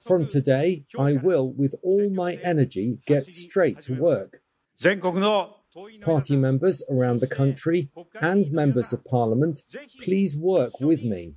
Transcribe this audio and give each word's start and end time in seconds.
From 0.00 0.26
today, 0.26 0.84
I 0.98 1.12
will, 1.22 1.52
with 1.56 1.76
all 1.82 2.10
my 2.10 2.34
energy, 2.42 2.98
get 3.06 3.28
straight 3.28 3.80
to 3.82 3.94
work. 3.94 4.42
Party 6.02 6.36
members 6.36 6.82
around 6.90 7.20
the 7.20 7.28
country 7.28 7.90
and 8.20 8.50
members 8.50 8.92
of 8.92 9.04
parliament, 9.04 9.62
please 10.02 10.36
work 10.36 10.80
with 10.80 11.04
me. 11.04 11.36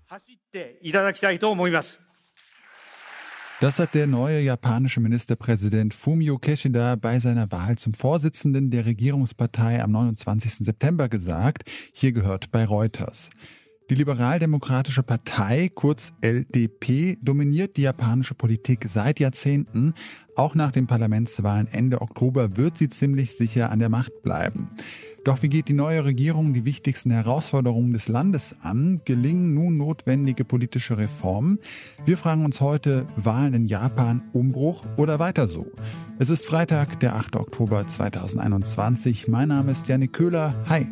Das 3.62 3.78
hat 3.78 3.94
der 3.94 4.08
neue 4.08 4.40
japanische 4.40 5.02
Ministerpräsident 5.02 5.94
Fumio 5.94 6.38
Kishida 6.38 6.96
bei 6.96 7.20
seiner 7.20 7.52
Wahl 7.52 7.78
zum 7.78 7.94
Vorsitzenden 7.94 8.72
der 8.72 8.86
Regierungspartei 8.86 9.84
am 9.84 9.92
29. 9.92 10.66
September 10.66 11.10
gesagt. 11.10 11.70
Hier 11.92 12.14
gehört 12.14 12.52
bei 12.52 12.64
Reuters. 12.64 13.30
Die 13.90 13.96
Liberaldemokratische 13.96 15.02
Partei, 15.02 15.72
kurz 15.74 16.14
LDP, 16.22 17.18
dominiert 17.24 17.76
die 17.76 17.82
japanische 17.82 18.36
Politik 18.36 18.86
seit 18.88 19.20
Jahrzehnten. 19.20 19.96
Auch 20.36 20.54
nach 20.54 20.72
den 20.72 20.86
Parlamentswahlen 20.86 21.66
Ende 21.66 22.00
Oktober 22.00 22.56
wird 22.56 22.78
sie 22.78 22.90
ziemlich 22.90 23.36
sicher 23.36 23.72
an 23.72 23.80
der 23.80 23.90
Macht 23.90 24.22
bleiben. 24.22 24.70
Doch 25.24 25.42
wie 25.42 25.50
geht 25.50 25.70
die 25.70 25.74
neue 25.74 26.06
Regierung 26.06 26.54
die 26.54 26.66
wichtigsten 26.66 27.10
Herausforderungen 27.10 27.92
des 27.92 28.08
Landes 28.08 28.56
an? 28.62 29.02
Gelingen 29.06 29.56
nun 29.56 29.78
notwendige 29.78 30.46
politische 30.46 31.00
Reformen? 31.00 31.58
Wir 32.06 32.18
fragen 32.20 32.46
uns 32.46 32.62
heute, 32.62 33.08
Wahlen 33.16 33.56
in 33.56 33.66
Japan, 33.66 34.22
Umbruch 34.34 34.86
oder 34.98 35.18
weiter 35.18 35.48
so? 35.48 35.66
Es 36.20 36.30
ist 36.30 36.46
Freitag, 36.46 37.00
der 37.00 37.16
8. 37.16 37.38
Oktober 37.38 37.88
2021. 37.88 39.28
Mein 39.28 39.48
Name 39.48 39.72
ist 39.72 39.88
Janik 39.88 40.14
Köhler. 40.14 40.54
Hi. 40.70 40.86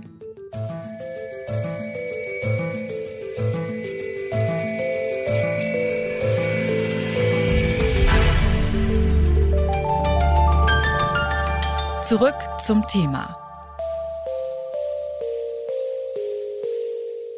Zurück 12.08 12.38
zum 12.66 12.88
Thema. 12.88 13.38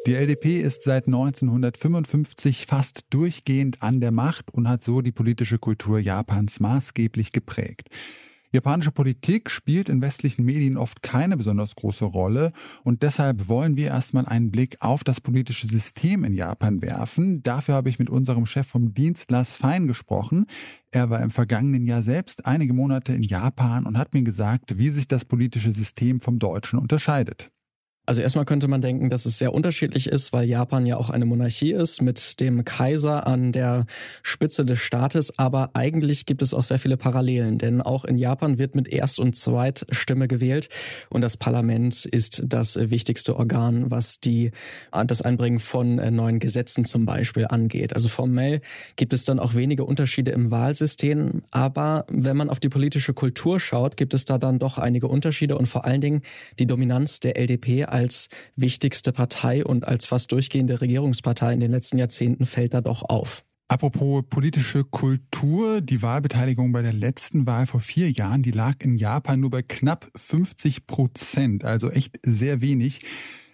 Die 0.06 0.14
LDP 0.14 0.60
ist 0.60 0.84
seit 0.84 1.06
1955 1.06 2.66
fast 2.66 3.00
durchgehend 3.10 3.82
an 3.82 3.98
der 3.98 4.12
Macht 4.12 4.54
und 4.54 4.68
hat 4.68 4.84
so 4.84 5.00
die 5.00 5.10
politische 5.10 5.58
Kultur 5.58 5.98
Japans 5.98 6.60
maßgeblich 6.60 7.32
geprägt. 7.32 7.88
Japanische 8.52 8.90
Politik 8.90 9.48
spielt 9.48 9.88
in 9.88 10.02
westlichen 10.02 10.44
Medien 10.44 10.76
oft 10.76 11.02
keine 11.02 11.36
besonders 11.36 11.76
große 11.76 12.04
Rolle 12.04 12.52
und 12.82 13.02
deshalb 13.02 13.46
wollen 13.46 13.76
wir 13.76 13.88
erstmal 13.88 14.26
einen 14.26 14.50
Blick 14.50 14.76
auf 14.80 15.04
das 15.04 15.20
politische 15.20 15.68
System 15.68 16.24
in 16.24 16.34
Japan 16.34 16.82
werfen. 16.82 17.44
Dafür 17.44 17.76
habe 17.76 17.90
ich 17.90 18.00
mit 18.00 18.10
unserem 18.10 18.46
Chef 18.46 18.66
vom 18.66 18.92
Dienst 18.92 19.30
Lars 19.30 19.56
Fein 19.56 19.86
gesprochen. 19.86 20.46
Er 20.90 21.10
war 21.10 21.22
im 21.22 21.30
vergangenen 21.30 21.84
Jahr 21.84 22.02
selbst 22.02 22.44
einige 22.44 22.72
Monate 22.72 23.12
in 23.12 23.22
Japan 23.22 23.86
und 23.86 23.96
hat 23.96 24.14
mir 24.14 24.22
gesagt, 24.22 24.78
wie 24.78 24.90
sich 24.90 25.06
das 25.06 25.24
politische 25.24 25.72
System 25.72 26.20
vom 26.20 26.40
deutschen 26.40 26.80
unterscheidet. 26.80 27.52
Also 28.10 28.22
erstmal 28.22 28.44
könnte 28.44 28.66
man 28.66 28.80
denken, 28.80 29.08
dass 29.08 29.24
es 29.24 29.38
sehr 29.38 29.54
unterschiedlich 29.54 30.08
ist, 30.08 30.32
weil 30.32 30.44
Japan 30.48 30.84
ja 30.84 30.96
auch 30.96 31.10
eine 31.10 31.26
Monarchie 31.26 31.70
ist 31.70 32.02
mit 32.02 32.40
dem 32.40 32.64
Kaiser 32.64 33.24
an 33.24 33.52
der 33.52 33.86
Spitze 34.24 34.64
des 34.64 34.80
Staates. 34.80 35.38
Aber 35.38 35.70
eigentlich 35.74 36.26
gibt 36.26 36.42
es 36.42 36.52
auch 36.52 36.64
sehr 36.64 36.80
viele 36.80 36.96
Parallelen, 36.96 37.58
denn 37.58 37.80
auch 37.80 38.04
in 38.04 38.18
Japan 38.18 38.58
wird 38.58 38.74
mit 38.74 38.88
Erst- 38.88 39.20
und 39.20 39.36
Zweitstimme 39.36 40.26
gewählt 40.26 40.70
und 41.08 41.20
das 41.20 41.36
Parlament 41.36 42.04
ist 42.04 42.42
das 42.44 42.90
wichtigste 42.90 43.36
Organ, 43.36 43.92
was 43.92 44.18
die, 44.18 44.50
das 45.06 45.22
Einbringen 45.22 45.60
von 45.60 45.94
neuen 45.94 46.40
Gesetzen 46.40 46.86
zum 46.86 47.06
Beispiel 47.06 47.46
angeht. 47.48 47.94
Also 47.94 48.08
formell 48.08 48.60
gibt 48.96 49.12
es 49.12 49.22
dann 49.22 49.38
auch 49.38 49.54
wenige 49.54 49.84
Unterschiede 49.84 50.32
im 50.32 50.50
Wahlsystem, 50.50 51.42
aber 51.52 52.06
wenn 52.10 52.36
man 52.36 52.50
auf 52.50 52.58
die 52.58 52.70
politische 52.70 53.14
Kultur 53.14 53.60
schaut, 53.60 53.96
gibt 53.96 54.14
es 54.14 54.24
da 54.24 54.36
dann 54.36 54.58
doch 54.58 54.78
einige 54.78 55.06
Unterschiede 55.06 55.56
und 55.56 55.66
vor 55.66 55.84
allen 55.84 56.00
Dingen 56.00 56.22
die 56.58 56.66
Dominanz 56.66 57.20
der 57.20 57.38
LDP 57.38 57.84
wichtigste 58.56 59.12
Partei 59.12 59.64
und 59.64 59.86
als 59.86 60.06
fast 60.06 60.32
durchgehende 60.32 60.80
Regierungspartei 60.80 61.52
in 61.52 61.60
den 61.60 61.70
letzten 61.70 61.98
Jahrzehnten 61.98 62.46
fällt 62.46 62.74
da 62.74 62.80
doch 62.80 63.02
auf. 63.08 63.44
Apropos 63.68 64.24
politische 64.28 64.82
Kultur, 64.82 65.80
die 65.80 66.02
Wahlbeteiligung 66.02 66.72
bei 66.72 66.82
der 66.82 66.92
letzten 66.92 67.46
Wahl 67.46 67.66
vor 67.66 67.80
vier 67.80 68.10
Jahren, 68.10 68.42
die 68.42 68.50
lag 68.50 68.74
in 68.80 68.96
Japan 68.96 69.38
nur 69.38 69.50
bei 69.50 69.62
knapp 69.62 70.10
50 70.16 70.88
Prozent, 70.88 71.64
also 71.64 71.88
echt 71.88 72.18
sehr 72.24 72.62
wenig. 72.62 73.00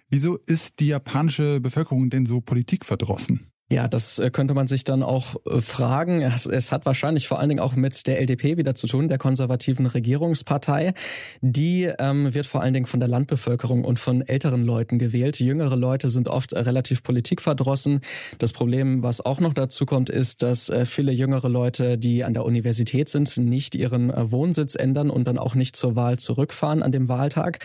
Wieso 0.09 0.37
ist 0.37 0.79
die 0.79 0.87
japanische 0.87 1.59
Bevölkerung 1.61 2.09
denn 2.09 2.25
so 2.25 2.41
politikverdrossen? 2.41 3.51
Ja, 3.69 3.89
das 3.89 4.17
äh, 4.17 4.29
könnte 4.31 4.53
man 4.53 4.67
sich 4.67 4.85
dann 4.85 5.03
auch 5.03 5.35
äh, 5.45 5.59
fragen. 5.59 6.21
Es, 6.21 6.45
es, 6.45 6.71
hat 6.71 6.85
wahrscheinlich 6.85 7.27
vor 7.27 7.39
allen 7.39 7.49
Dingen 7.49 7.59
auch 7.59 7.75
mit 7.75 8.07
der 8.07 8.21
LDP 8.21 8.55
wieder 8.55 8.75
zu 8.75 8.87
tun, 8.87 9.09
der 9.09 9.17
konservativen 9.17 9.87
Regierungspartei. 9.87 10.93
Die 11.41 11.91
ähm, 11.99 12.33
wird 12.33 12.45
vor 12.45 12.61
allen 12.61 12.73
Dingen 12.73 12.85
von 12.85 13.01
der 13.01 13.09
Landbevölkerung 13.09 13.83
und 13.83 13.99
von 13.99 14.21
älteren 14.21 14.63
Leuten 14.63 14.99
gewählt. 14.99 15.41
Jüngere 15.41 15.75
Leute 15.75 16.07
sind 16.07 16.29
oft 16.29 16.53
relativ 16.53 17.03
politikverdrossen. 17.03 17.99
Das 18.37 18.53
Problem, 18.53 19.03
was 19.03 19.19
auch 19.19 19.41
noch 19.41 19.53
dazu 19.53 19.85
kommt, 19.85 20.09
ist, 20.09 20.43
dass 20.43 20.69
äh, 20.69 20.85
viele 20.85 21.11
jüngere 21.11 21.49
Leute, 21.49 21.97
die 21.97 22.23
an 22.23 22.33
der 22.33 22.45
Universität 22.45 23.09
sind, 23.09 23.35
nicht 23.35 23.75
ihren 23.75 24.11
äh, 24.11 24.31
Wohnsitz 24.31 24.75
ändern 24.75 25.09
und 25.09 25.27
dann 25.27 25.37
auch 25.37 25.55
nicht 25.55 25.75
zur 25.75 25.97
Wahl 25.97 26.17
zurückfahren 26.17 26.83
an 26.83 26.93
dem 26.93 27.09
Wahltag. 27.09 27.59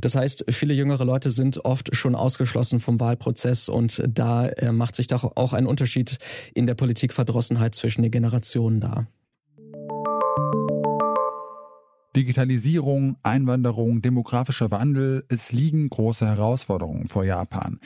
Das 0.00 0.14
heißt, 0.14 0.44
viele 0.50 0.72
jüngere 0.72 1.04
Leute 1.04 1.32
sind 1.32 1.64
oft 1.64 1.96
schon 1.96 2.14
ausgeschlossen 2.14 2.78
vom 2.78 3.00
Wahlprozess 3.00 3.68
und 3.68 4.04
da 4.08 4.46
äh, 4.46 4.70
macht 4.70 4.94
sich 4.94 5.08
doch 5.08 5.36
auch 5.36 5.47
auch 5.48 5.54
ein 5.54 5.66
Unterschied 5.66 6.18
in 6.54 6.66
der 6.66 6.74
Politikverdrossenheit 6.74 7.74
zwischen 7.74 8.02
den 8.02 8.10
Generationen 8.10 8.80
da. 8.80 9.06
Digitalisierung, 12.16 13.16
Einwanderung, 13.22 14.02
demografischer 14.02 14.70
Wandel, 14.70 15.24
es 15.28 15.52
liegen 15.52 15.88
große 15.88 16.26
Herausforderungen 16.26 17.06
vor 17.06 17.24
Japan. 17.24 17.78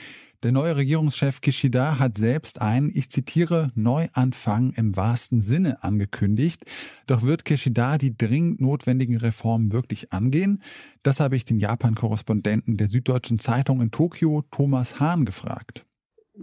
Der 0.43 0.51
neue 0.51 0.75
Regierungschef 0.75 1.39
Kishida 1.39 1.99
hat 1.99 2.17
selbst 2.17 2.59
einen, 2.59 2.91
ich 2.93 3.09
zitiere, 3.09 3.71
Neuanfang 3.75 4.73
im 4.73 4.95
wahrsten 4.95 5.39
Sinne 5.39 5.83
angekündigt. 5.83 6.65
Doch 7.05 7.21
wird 7.21 7.45
Kishida 7.45 7.97
die 7.97 8.17
dringend 8.17 8.59
notwendigen 8.59 9.17
Reformen 9.17 9.71
wirklich 9.71 10.11
angehen? 10.11 10.61
Das 11.01 11.19
habe 11.19 11.37
ich 11.37 11.45
den 11.45 11.59
Japan-Korrespondenten 11.59 12.75
der 12.75 12.89
Süddeutschen 12.89 13.39
Zeitung 13.39 13.81
in 13.81 13.91
Tokio, 13.91 14.43
Thomas 14.51 14.99
Hahn, 14.99 15.23
gefragt. 15.23 15.85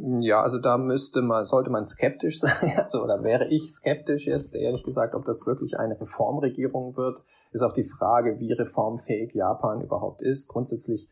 Ja, 0.02 0.40
also 0.40 0.58
da 0.58 0.78
müsste 0.78 1.20
man, 1.20 1.44
sollte 1.44 1.68
man 1.68 1.84
skeptisch 1.84 2.40
sein, 2.40 2.72
also 2.78 3.02
oder 3.02 3.22
wäre 3.22 3.48
ich 3.48 3.70
skeptisch 3.70 4.26
jetzt, 4.26 4.54
ehrlich 4.54 4.82
gesagt, 4.82 5.14
ob 5.14 5.24
das 5.26 5.46
wirklich 5.46 5.78
eine 5.78 6.00
Reformregierung 6.00 6.96
wird, 6.96 7.22
ist 7.52 7.62
auch 7.62 7.74
die 7.74 7.84
Frage, 7.84 8.38
wie 8.38 8.52
reformfähig 8.52 9.34
Japan 9.34 9.82
überhaupt 9.82 10.22
ist. 10.22 10.48
Grundsätzlich, 10.48 11.10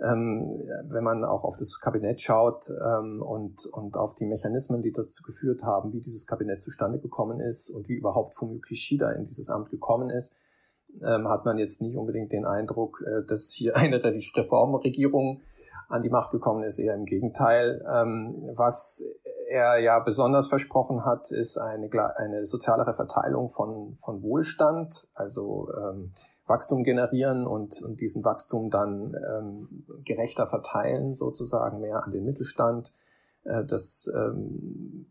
ähm, 0.00 0.62
wenn 0.88 1.02
man 1.02 1.24
auch 1.24 1.42
auf 1.42 1.56
das 1.56 1.80
Kabinett 1.80 2.20
schaut 2.20 2.70
ähm, 2.70 3.22
und, 3.22 3.66
und 3.72 3.96
auf 3.96 4.14
die 4.14 4.26
Mechanismen, 4.26 4.82
die 4.82 4.92
dazu 4.92 5.24
geführt 5.24 5.64
haben, 5.64 5.92
wie 5.92 6.00
dieses 6.00 6.26
Kabinett 6.26 6.62
zustande 6.62 7.00
gekommen 7.00 7.40
ist 7.40 7.70
und 7.70 7.88
wie 7.88 7.96
überhaupt 7.96 8.36
Fumio 8.36 8.60
Kishida 8.60 9.10
in 9.12 9.26
dieses 9.26 9.50
Amt 9.50 9.70
gekommen 9.70 10.10
ist, 10.10 10.36
ähm, 11.02 11.28
hat 11.28 11.44
man 11.44 11.58
jetzt 11.58 11.82
nicht 11.82 11.96
unbedingt 11.96 12.30
den 12.30 12.44
Eindruck, 12.44 13.02
äh, 13.04 13.26
dass 13.26 13.50
hier 13.50 13.74
eine 13.76 14.00
Reformregierung 14.04 15.40
an 15.88 16.02
die 16.02 16.10
Macht 16.10 16.30
gekommen 16.32 16.64
ist, 16.64 16.78
eher 16.78 16.94
im 16.94 17.06
Gegenteil. 17.06 17.84
Ähm, 17.90 18.50
was 18.54 19.04
er 19.48 19.78
ja 19.78 19.98
besonders 19.98 20.48
versprochen 20.48 21.04
hat, 21.04 21.30
ist 21.30 21.56
eine, 21.56 21.88
eine 22.16 22.46
sozialere 22.46 22.94
Verteilung 22.94 23.50
von, 23.50 23.96
von 24.04 24.22
Wohlstand, 24.22 25.08
also 25.14 25.70
ähm, 25.74 26.12
Wachstum 26.46 26.84
generieren 26.84 27.46
und, 27.46 27.82
und 27.82 28.00
diesen 28.00 28.24
Wachstum 28.24 28.70
dann 28.70 29.14
ähm, 29.14 29.84
gerechter 30.04 30.46
verteilen, 30.46 31.14
sozusagen 31.14 31.80
mehr 31.80 32.04
an 32.04 32.12
den 32.12 32.24
Mittelstand. 32.24 32.92
Äh, 33.48 33.64
dass 33.64 34.12
ähm, 34.14 35.06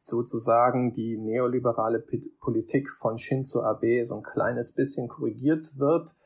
sozusagen 0.00 0.92
die 0.92 1.16
neoliberale 1.16 2.02
Politik 2.40 2.90
von 2.90 3.18
Shinzo 3.18 3.62
Abe 3.62 4.04
so 4.06 4.14
ein 4.14 4.22
kleines 4.22 4.72
bisschen 4.72 5.08
korrigiert 5.08 5.78
wird. 5.78 6.16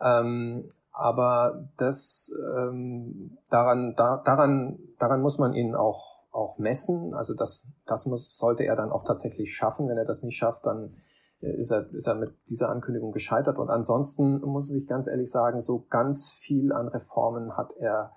Ähm, 0.00 0.68
aber 0.92 1.68
das 1.76 2.34
ähm, 2.56 3.38
daran, 3.48 3.94
da, 3.96 4.22
daran, 4.24 4.78
daran 4.98 5.22
muss 5.22 5.38
man 5.38 5.54
ihn 5.54 5.74
auch, 5.74 6.20
auch 6.32 6.58
messen. 6.58 7.14
Also 7.14 7.34
das, 7.34 7.68
das 7.86 8.06
muss, 8.06 8.36
sollte 8.36 8.64
er 8.64 8.76
dann 8.76 8.90
auch 8.90 9.04
tatsächlich 9.04 9.54
schaffen. 9.54 9.88
Wenn 9.88 9.98
er 9.98 10.04
das 10.04 10.22
nicht 10.22 10.36
schafft, 10.36 10.66
dann 10.66 10.94
äh, 11.40 11.56
ist 11.58 11.70
er, 11.70 11.92
ist 11.94 12.06
er 12.06 12.14
mit 12.14 12.34
dieser 12.48 12.68
Ankündigung 12.70 13.12
gescheitert. 13.12 13.58
Und 13.58 13.70
ansonsten 13.70 14.40
muss 14.40 14.74
ich 14.74 14.86
ganz 14.86 15.06
ehrlich 15.06 15.30
sagen, 15.30 15.60
so 15.60 15.86
ganz 15.88 16.30
viel 16.30 16.72
an 16.72 16.88
Reformen 16.88 17.56
hat 17.56 17.72
er 17.78 18.12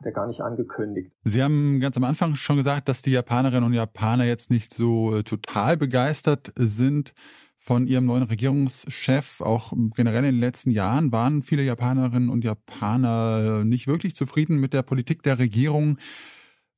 hat 0.00 0.06
er 0.06 0.12
gar 0.12 0.26
nicht 0.26 0.40
angekündigt. 0.40 1.12
Sie 1.24 1.42
haben 1.42 1.78
ganz 1.78 1.94
am 1.98 2.04
Anfang 2.04 2.34
schon 2.34 2.56
gesagt, 2.56 2.88
dass 2.88 3.02
die 3.02 3.10
Japanerinnen 3.10 3.64
und 3.64 3.74
Japaner 3.74 4.24
jetzt 4.24 4.50
nicht 4.50 4.72
so 4.72 5.14
äh, 5.14 5.22
total 5.24 5.76
begeistert 5.76 6.52
sind 6.56 7.12
von 7.62 7.86
ihrem 7.86 8.06
neuen 8.06 8.22
Regierungschef. 8.22 9.42
Auch 9.42 9.72
generell 9.94 10.24
in 10.24 10.36
den 10.36 10.40
letzten 10.40 10.70
Jahren 10.70 11.12
waren 11.12 11.42
viele 11.42 11.62
Japanerinnen 11.62 12.30
und 12.30 12.42
Japaner 12.42 13.64
nicht 13.64 13.86
wirklich 13.86 14.16
zufrieden 14.16 14.58
mit 14.58 14.72
der 14.72 14.82
Politik 14.82 15.22
der 15.22 15.38
Regierung. 15.38 15.98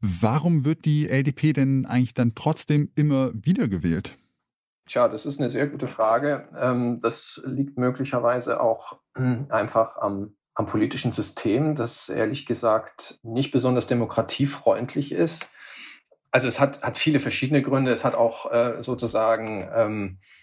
Warum 0.00 0.64
wird 0.64 0.84
die 0.84 1.08
LDP 1.08 1.52
denn 1.52 1.86
eigentlich 1.86 2.14
dann 2.14 2.34
trotzdem 2.34 2.90
immer 2.96 3.30
wieder 3.32 3.68
gewählt? 3.68 4.18
Tja, 4.88 5.06
das 5.06 5.24
ist 5.24 5.38
eine 5.38 5.48
sehr 5.48 5.68
gute 5.68 5.86
Frage. 5.86 6.48
Ähm, 6.58 6.98
das 7.00 7.40
liegt 7.46 7.78
möglicherweise 7.78 8.60
auch 8.60 8.98
einfach 9.14 9.96
am, 9.98 10.34
am 10.54 10.66
politischen 10.66 11.12
System, 11.12 11.76
das 11.76 12.08
ehrlich 12.08 12.46
gesagt 12.46 13.20
nicht 13.22 13.52
besonders 13.52 13.86
demokratiefreundlich 13.86 15.12
ist. 15.12 15.48
Also 16.32 16.48
es 16.48 16.58
hat, 16.58 16.82
hat 16.82 16.98
viele 16.98 17.20
verschiedene 17.20 17.62
Gründe. 17.62 17.92
Es 17.92 18.04
hat 18.04 18.14
auch 18.14 18.50
äh, 18.50 18.82
sozusagen, 18.82 19.68
ähm, 19.72 20.18
äh, 20.18 20.41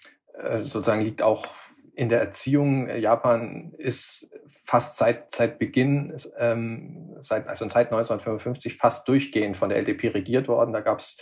sozusagen 0.60 1.02
liegt 1.02 1.22
auch 1.22 1.48
in 1.96 2.10
der 2.10 2.22
Erziehung. 2.22 2.90
Japan 2.90 3.74
ist 3.78 4.32
fast 4.64 4.98
seit, 4.98 5.32
seit 5.32 5.60
Beginn, 5.60 6.16
ähm, 6.38 7.16
seit, 7.22 7.48
also 7.48 7.66
seit 7.66 7.88
1955 7.92 8.78
fast 8.78 9.08
durchgehend 9.08 9.58
von 9.58 9.70
der 9.70 9.80
LDP 9.80 10.10
regiert 10.10 10.48
worden. 10.48 10.74
Da 10.74 10.82
gab 10.82 11.00
es 11.00 11.20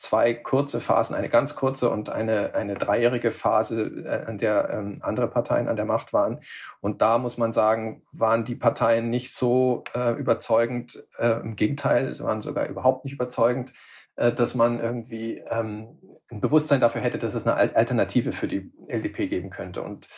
zwei 0.00 0.32
kurze 0.34 0.80
Phasen, 0.80 1.14
eine 1.14 1.28
ganz 1.28 1.56
kurze 1.56 1.90
und 1.90 2.08
eine, 2.08 2.54
eine 2.54 2.74
dreijährige 2.74 3.32
Phase, 3.32 3.82
äh, 4.04 4.26
an 4.26 4.38
der 4.38 4.70
ähm, 4.70 4.98
andere 5.02 5.28
Parteien 5.28 5.68
an 5.68 5.76
der 5.76 5.84
Macht 5.84 6.12
waren. 6.12 6.40
Und 6.80 7.02
da 7.02 7.18
muss 7.18 7.36
man 7.38 7.52
sagen, 7.52 8.02
waren 8.12 8.44
die 8.44 8.54
Parteien 8.54 9.10
nicht 9.10 9.34
so 9.34 9.84
äh, 9.94 10.12
überzeugend. 10.12 11.04
Äh, 11.18 11.40
Im 11.40 11.54
Gegenteil, 11.54 12.14
sie 12.14 12.24
waren 12.24 12.40
sogar 12.40 12.66
überhaupt 12.68 13.04
nicht 13.04 13.12
überzeugend, 13.12 13.74
äh, 14.16 14.32
dass 14.32 14.54
man 14.54 14.80
irgendwie 14.80 15.42
ähm, 15.50 15.98
ein 16.30 16.40
Bewusstsein 16.40 16.80
dafür 16.80 17.00
hätte, 17.00 17.18
dass 17.18 17.34
es 17.34 17.46
eine 17.46 17.74
Alternative 17.76 18.32
für 18.32 18.48
die 18.48 18.70
LDP 18.88 19.28
geben 19.28 19.50
könnte. 19.50 19.82
Und 19.82 20.08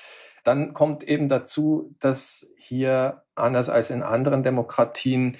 dann 0.44 0.75
kommt 0.75 1.05
eben 1.05 1.29
dazu, 1.29 1.94
dass 2.00 2.53
hier 2.59 3.23
anders 3.35 3.69
als 3.69 3.91
in 3.91 4.03
anderen 4.03 4.43
Demokratien 4.43 5.37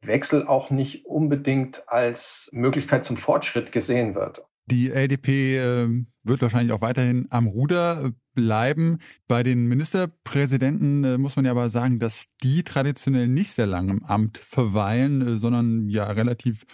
Wechsel 0.00 0.46
auch 0.46 0.70
nicht 0.70 1.06
unbedingt 1.06 1.88
als 1.88 2.50
Möglichkeit 2.52 3.04
zum 3.04 3.16
Fortschritt 3.16 3.72
gesehen 3.72 4.14
wird. 4.14 4.44
Die 4.66 4.90
LDP 4.90 5.56
äh, 5.56 5.88
wird 6.24 6.42
wahrscheinlich 6.42 6.72
auch 6.72 6.82
weiterhin 6.82 7.26
am 7.30 7.46
Ruder 7.46 8.12
bleiben. 8.34 8.98
Bei 9.26 9.42
den 9.42 9.66
Ministerpräsidenten 9.66 11.04
äh, 11.04 11.18
muss 11.18 11.36
man 11.36 11.46
ja 11.46 11.52
aber 11.52 11.70
sagen, 11.70 11.98
dass 11.98 12.26
die 12.42 12.62
traditionell 12.64 13.28
nicht 13.28 13.52
sehr 13.52 13.66
lange 13.66 13.92
im 13.92 14.04
Amt 14.04 14.38
verweilen, 14.38 15.22
äh, 15.22 15.36
sondern 15.38 15.88
ja 15.88 16.04
relativ 16.04 16.66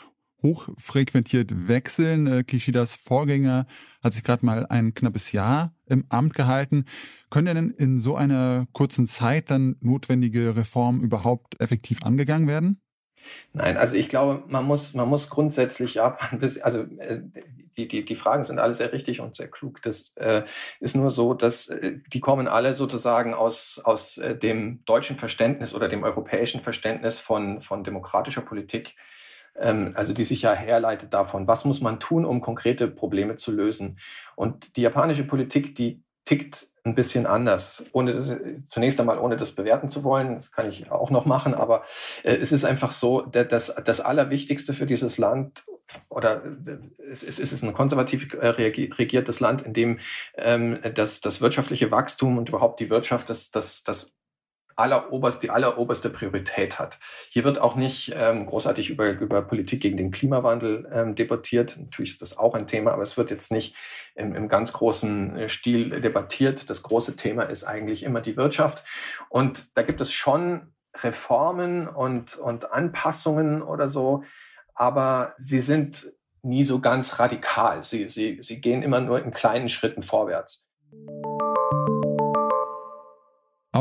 hochfrequentiert 0.45 1.67
wechseln. 1.67 2.29
Äh, 2.29 2.45
Kishidas 2.45 2.95
Vorgänger 2.95 3.67
hat 4.03 4.13
sich 4.13 4.23
gerade 4.23 4.47
mal 4.47 4.67
ein 4.67 4.95
knappes 4.95 5.33
Jahr 5.33 5.75
im 5.87 6.05
Amt 6.11 6.35
gehalten. 6.35 6.85
Können 7.31 7.57
denn 7.57 7.71
in 7.71 8.01
so 8.01 8.15
einer 8.15 8.67
kurzen 8.73 9.09
Zeit 9.09 9.51
dann 9.51 9.77
notwendige 9.81 10.55
Reformen 10.55 11.01
überhaupt 11.01 11.61
effektiv 11.61 12.05
angegangen 12.05 12.47
werden? 12.47 12.81
Nein, 13.55 13.79
also 13.79 13.97
ich 13.97 14.11
glaube, 14.11 14.45
man 14.49 14.65
muss, 14.67 14.95
man 14.95 15.09
muss 15.09 15.31
grundsätzlich 15.31 15.95
Japan, 15.95 16.41
also 16.63 16.83
äh, 16.99 17.23
die, 17.77 17.89
die, 17.89 18.05
die 18.05 18.17
Fragen 18.17 18.45
sind 18.45 18.59
alle 18.59 18.75
sehr 18.75 18.93
richtig 18.93 19.21
und 19.21 19.35
sehr 19.35 19.49
klug. 19.49 19.81
Das 19.83 20.15
äh, 20.17 20.43
ist 20.79 20.95
nur 20.95 21.11
so, 21.11 21.33
dass 21.33 21.69
äh, 21.69 21.99
die 22.13 22.21
kommen 22.21 22.49
alle 22.49 22.75
sozusagen 22.75 23.33
aus, 23.33 23.81
aus 23.83 24.21
dem 24.43 24.85
deutschen 24.85 25.17
Verständnis 25.17 25.75
oder 25.75 25.89
dem 25.89 26.05
europäischen 26.05 26.61
Verständnis 26.61 27.19
von, 27.19 27.63
von 27.63 27.83
demokratischer 27.83 28.43
Politik 28.43 28.95
also 29.57 30.15
die 30.15 30.25
sich 30.25 30.43
ja 30.43 30.53
herleitet 30.53 31.15
davon, 31.15 31.47
was 31.47 31.65
muss 31.65 31.81
man 31.81 32.01
tun, 32.01 32.25
um 32.25 32.41
konkrete 32.41 32.89
Probleme 32.89 33.37
zu 33.37 33.53
lösen. 33.53 33.99
Und 34.35 34.77
die 34.77 34.83
japanische 34.83 35.25
Politik, 35.25 35.77
die 35.77 36.03
tickt 36.25 36.69
ein 36.85 36.95
bisschen 36.95 37.27
anders. 37.27 37.85
Ohne 37.93 38.15
das, 38.15 38.37
zunächst 38.67 39.01
einmal, 39.01 39.19
ohne 39.19 39.37
das 39.37 39.53
bewerten 39.53 39.89
zu 39.89 40.05
wollen, 40.05 40.37
das 40.37 40.53
kann 40.53 40.69
ich 40.69 40.91
auch 40.91 41.11
noch 41.11 41.25
machen, 41.25 41.55
aber 41.55 41.85
äh, 42.23 42.37
es 42.37 42.53
ist 42.53 42.65
einfach 42.65 42.93
so, 42.93 43.23
dass 43.23 43.75
das 43.75 44.01
Allerwichtigste 44.01 44.75
für 44.75 44.87
dieses 44.87 45.17
Land 45.17 45.65
oder 46.11 46.45
äh, 46.45 46.79
es, 47.11 47.23
es 47.23 47.39
ist 47.39 47.63
ein 47.63 47.73
konservativ 47.73 48.35
äh, 48.35 48.49
regiertes 48.49 49.41
Land, 49.41 49.63
in 49.63 49.73
dem 49.73 49.99
ähm, 50.37 50.79
das, 50.95 51.21
das 51.23 51.41
wirtschaftliche 51.41 51.91
Wachstum 51.91 52.37
und 52.37 52.51
überhaupt 52.51 52.81
die 52.81 52.91
Wirtschaft 52.91 53.31
das, 53.31 53.51
das, 53.51 53.83
das 53.83 54.15
alleroberst, 54.77 55.43
die 55.43 55.51
alleroberste 55.51 56.11
Priorität 56.11 56.79
hat. 56.79 56.99
Hier 57.29 57.45
wird 57.45 57.59
auch 57.59 57.77
nicht 57.77 58.13
ähm, 58.17 58.47
großartig 58.47 58.91
über, 58.91 59.11
über 59.11 59.43
Politik 59.43 59.81
gegen 59.81 59.97
den 59.97 60.11
Klimawandel 60.11 60.91
ähm, 60.93 61.15
debattiert. 61.15 61.77
Natürlich 61.79 62.13
ist 62.13 62.23
das 62.23 62.39
auch 62.39 62.55
ein 62.55 62.67
Thema, 62.67 62.93
aber 62.93 63.03
es 63.03 63.17
wird 63.17 63.31
jetzt 63.31 63.53
nicht 63.53 63.75
im, 64.15 64.35
im 64.35 64.49
ganz 64.49 64.73
großen 64.73 65.37
äh, 65.37 65.49
Stil 65.49 66.01
debattiert. 66.01 66.69
Das 66.71 66.83
große 66.83 67.17
Thema 67.17 67.45
ist 67.45 67.65
eigentlich 67.65 68.03
immer 68.03 68.21
die 68.21 68.37
Wirtschaft. 68.37 68.85
Und 69.29 69.77
da 69.77 69.83
gibt 69.83 70.01
es 70.01 70.13
schon 70.13 70.73
Reformen 71.03 71.89
und, 71.89 72.37
und 72.37 72.73
Anpassungen 72.73 73.63
oder 73.63 73.89
so, 73.89 74.25
aber 74.75 75.35
sie 75.39 75.61
sind 75.61 76.13
nie 76.43 76.65
so 76.65 76.81
ganz 76.81 77.19
radikal. 77.19 77.85
Sie, 77.85 78.09
sie, 78.09 78.39
sie 78.43 78.61
gehen 78.61 78.83
immer 78.83 79.01
nur 79.01 79.23
in 79.23 79.33
kleinen 79.33 79.69
Schritten 79.69 80.03
vorwärts. 80.03 80.67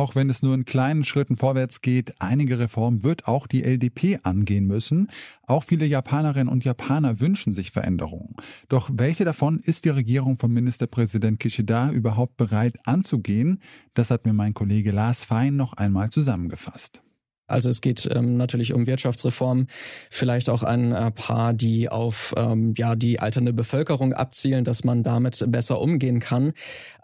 Auch 0.03 0.15
wenn 0.15 0.29
es 0.29 0.43
nur 0.43 0.53
in 0.53 0.65
kleinen 0.65 1.05
Schritten 1.05 1.37
vorwärts 1.37 1.79
geht, 1.79 2.15
einige 2.19 2.59
Reformen 2.59 3.03
wird 3.03 3.25
auch 3.25 3.47
die 3.47 3.63
LDP 3.63 4.19
angehen 4.23 4.67
müssen. 4.67 5.09
Auch 5.47 5.63
viele 5.63 5.85
Japanerinnen 5.85 6.49
und 6.49 6.65
Japaner 6.65 7.21
wünschen 7.21 7.53
sich 7.53 7.71
Veränderungen. 7.71 8.35
Doch 8.67 8.89
welche 8.91 9.23
davon 9.23 9.61
ist 9.61 9.85
die 9.85 9.89
Regierung 9.91 10.37
von 10.37 10.51
Ministerpräsident 10.51 11.39
Kishida 11.39 11.89
überhaupt 11.89 12.35
bereit 12.35 12.75
anzugehen? 12.83 13.61
Das 13.93 14.11
hat 14.11 14.25
mir 14.25 14.33
mein 14.33 14.53
Kollege 14.53 14.91
Lars 14.91 15.23
Fein 15.23 15.55
noch 15.55 15.71
einmal 15.71 16.09
zusammengefasst. 16.09 17.01
Also 17.47 17.69
es 17.69 17.81
geht 17.81 18.09
ähm, 18.11 18.37
natürlich 18.37 18.73
um 18.73 18.87
Wirtschaftsreform, 18.87 19.67
vielleicht 20.09 20.49
auch 20.49 20.63
ein 20.63 20.93
äh, 20.93 21.11
paar, 21.11 21.53
die 21.53 21.89
auf 21.89 22.33
ähm, 22.37 22.73
ja 22.77 22.95
die 22.95 23.19
alternde 23.19 23.51
Bevölkerung 23.51 24.13
abzielen, 24.13 24.63
dass 24.63 24.83
man 24.83 25.03
damit 25.03 25.43
besser 25.47 25.79
umgehen 25.81 26.19
kann. 26.19 26.53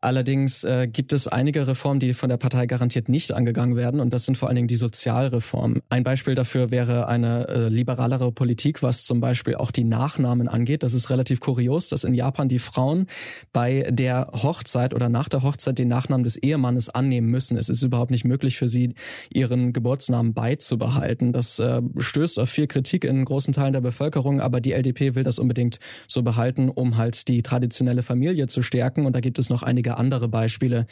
Allerdings 0.01 0.63
äh, 0.63 0.87
gibt 0.87 1.13
es 1.13 1.27
einige 1.27 1.67
Reformen, 1.67 1.99
die 1.99 2.13
von 2.13 2.29
der 2.29 2.37
Partei 2.37 2.65
garantiert 2.65 3.09
nicht 3.09 3.31
angegangen 3.33 3.75
werden 3.75 3.99
und 3.99 4.13
das 4.13 4.25
sind 4.25 4.37
vor 4.37 4.47
allen 4.47 4.55
Dingen 4.55 4.67
die 4.67 4.75
Sozialreformen. 4.75 5.81
Ein 5.89 6.03
Beispiel 6.03 6.35
dafür 6.35 6.71
wäre 6.71 7.07
eine 7.07 7.47
äh, 7.47 7.67
liberalere 7.67 8.31
Politik, 8.31 8.81
was 8.81 9.03
zum 9.05 9.19
Beispiel 9.19 9.55
auch 9.55 9.71
die 9.71 9.83
Nachnamen 9.83 10.47
angeht. 10.47 10.83
Das 10.83 10.93
ist 10.93 11.09
relativ 11.09 11.39
kurios, 11.39 11.89
dass 11.89 12.03
in 12.03 12.13
Japan 12.13 12.47
die 12.47 12.59
Frauen 12.59 13.07
bei 13.51 13.87
der 13.89 14.29
Hochzeit 14.33 14.93
oder 14.93 15.09
nach 15.09 15.29
der 15.29 15.43
Hochzeit 15.43 15.77
den 15.79 15.87
Nachnamen 15.87 16.23
des 16.23 16.37
Ehemannes 16.37 16.89
annehmen 16.89 17.27
müssen. 17.27 17.57
Es 17.57 17.69
ist 17.69 17.83
überhaupt 17.83 18.11
nicht 18.11 18.25
möglich 18.25 18.57
für 18.57 18.67
sie, 18.67 18.93
ihren 19.29 19.73
Geburtsnamen 19.73 20.33
beizubehalten. 20.33 21.33
Das 21.33 21.59
äh, 21.59 21.81
stößt 21.97 22.39
auf 22.39 22.49
viel 22.49 22.67
Kritik 22.67 23.03
in 23.03 23.25
großen 23.25 23.53
Teilen 23.53 23.73
der 23.73 23.81
Bevölkerung, 23.81 24.41
aber 24.41 24.61
die 24.61 24.73
LDP 24.73 25.15
will 25.15 25.23
das 25.23 25.39
unbedingt 25.39 25.79
so 26.07 26.23
behalten, 26.23 26.69
um 26.69 26.97
halt 26.97 27.27
die 27.27 27.41
traditionelle 27.43 28.03
Familie 28.03 28.47
zu 28.47 28.61
stärken. 28.61 29.05
Und 29.05 29.15
da 29.15 29.19
gibt 29.19 29.39
es 29.39 29.49
noch 29.49 29.63
einige 29.63 29.88
andere 29.97 30.29
Beispiele, 30.29 30.85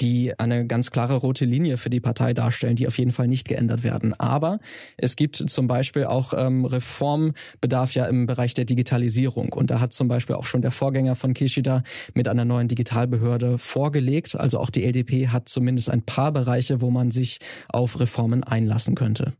die 0.00 0.38
eine 0.38 0.66
ganz 0.66 0.90
klare 0.90 1.16
rote 1.16 1.44
Linie 1.44 1.76
für 1.76 1.90
die 1.90 2.00
Partei 2.00 2.32
darstellen, 2.32 2.76
die 2.76 2.86
auf 2.86 2.98
jeden 2.98 3.12
Fall 3.12 3.28
nicht 3.28 3.48
geändert 3.48 3.82
werden. 3.82 4.14
Aber 4.14 4.60
es 4.96 5.16
gibt 5.16 5.36
zum 5.36 5.66
Beispiel 5.66 6.04
auch 6.04 6.32
ähm, 6.36 6.64
Reformbedarf 6.64 7.92
ja 7.92 8.06
im 8.06 8.26
Bereich 8.26 8.54
der 8.54 8.64
Digitalisierung. 8.64 9.52
Und 9.52 9.70
da 9.70 9.80
hat 9.80 9.92
zum 9.92 10.08
Beispiel 10.08 10.36
auch 10.36 10.44
schon 10.44 10.62
der 10.62 10.70
Vorgänger 10.70 11.16
von 11.16 11.34
Kishida 11.34 11.82
mit 12.14 12.28
einer 12.28 12.44
neuen 12.44 12.68
Digitalbehörde 12.68 13.58
vorgelegt. 13.58 14.36
Also 14.36 14.60
auch 14.60 14.70
die 14.70 14.84
LDP 14.84 15.28
hat 15.28 15.48
zumindest 15.48 15.90
ein 15.90 16.02
paar 16.02 16.32
Bereiche, 16.32 16.80
wo 16.80 16.90
man 16.90 17.10
sich 17.10 17.38
auf 17.68 17.98
Reformen 17.98 18.44
einlassen 18.44 18.78
lassen 18.78 18.94
könnte. 18.94 19.32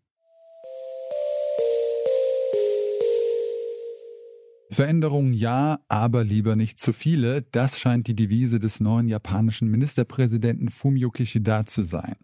Veränderungen 4.71 5.33
ja, 5.33 5.81
aber 5.89 6.25
lieber 6.25 6.55
nicht 6.55 6.79
zu 6.79 6.93
viele. 6.93 7.43
Das 7.53 7.79
scheint 7.79 8.07
die 8.07 8.15
Devise 8.15 8.61
des 8.61 8.81
neuen 8.81 9.09
japanischen 9.09 9.71
Ministerpräsidenten 9.71 10.69
Fumio 10.69 11.11
Kishida 11.11 11.65
zu 11.65 11.85
sein. 11.85 12.17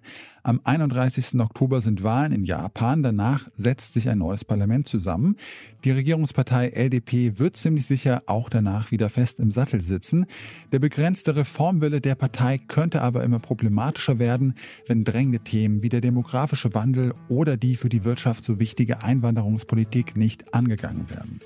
Am 0.42 0.60
31. 0.62 1.40
Oktober 1.40 1.80
sind 1.80 2.02
Wahlen 2.02 2.32
in 2.32 2.44
Japan. 2.44 3.02
Danach 3.02 3.48
setzt 3.54 3.94
sich 3.94 4.10
ein 4.10 4.18
neues 4.18 4.44
Parlament 4.44 4.86
zusammen. 4.86 5.36
Die 5.84 5.90
Regierungspartei 5.90 6.68
LDP 6.68 7.38
wird 7.38 7.56
ziemlich 7.56 7.86
sicher 7.86 8.22
auch 8.26 8.50
danach 8.50 8.90
wieder 8.90 9.08
fest 9.08 9.40
im 9.40 9.50
Sattel 9.50 9.80
sitzen. 9.80 10.26
Der 10.70 10.80
begrenzte 10.80 11.36
Reformwille 11.36 12.02
der 12.02 12.14
Partei 12.14 12.58
könnte 12.58 13.00
aber 13.00 13.24
immer 13.24 13.38
problematischer 13.38 14.18
werden, 14.18 14.54
wenn 14.86 15.04
drängende 15.04 15.40
Themen 15.40 15.82
wie 15.82 15.88
der 15.88 16.02
demografische 16.02 16.74
Wandel 16.74 17.14
oder 17.28 17.56
die 17.56 17.76
für 17.76 17.88
die 17.88 18.04
Wirtschaft 18.04 18.44
so 18.44 18.60
wichtige 18.60 19.02
Einwanderungspolitik 19.02 20.14
nicht 20.14 20.52
angegangen 20.52 21.08
werden. 21.08 21.40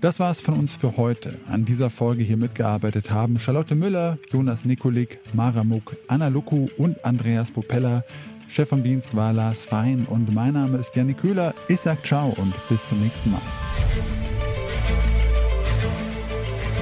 Das 0.00 0.20
war's 0.20 0.40
von 0.40 0.54
uns 0.54 0.76
für 0.76 0.96
heute. 0.96 1.38
An 1.50 1.64
dieser 1.64 1.90
Folge 1.90 2.22
hier 2.22 2.36
mitgearbeitet 2.36 3.10
haben 3.10 3.38
Charlotte 3.40 3.74
Müller, 3.74 4.16
Jonas 4.30 4.64
Nikolik, 4.64 5.18
Mara 5.32 5.64
Muck, 5.64 5.96
Anna 6.06 6.28
Luku 6.28 6.68
und 6.76 7.04
Andreas 7.04 7.50
Popella. 7.50 8.04
Chef 8.48 8.68
vom 8.68 8.84
Dienst 8.84 9.16
war 9.16 9.32
Lars 9.32 9.64
Fein 9.64 10.06
und 10.08 10.32
mein 10.32 10.54
Name 10.54 10.78
ist 10.78 10.94
Janik 10.94 11.18
Köhler. 11.18 11.52
Ich 11.66 11.80
sag 11.80 12.06
ciao 12.06 12.32
und 12.36 12.54
bis 12.68 12.86
zum 12.86 13.00
nächsten 13.02 13.32
Mal. 13.32 13.40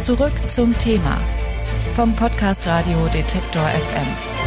Zurück 0.03 0.35
zum 0.51 0.77
Thema 0.79 1.19
vom 1.95 2.15
Podcast 2.15 2.67
Radio 2.67 3.07
Detektor 3.07 3.67
FM. 3.67 4.46